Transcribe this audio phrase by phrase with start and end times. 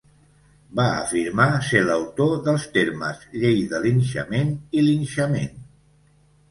[0.79, 5.59] Va afirmar ser l'autor dels termes "llei de linxament" i "linxament".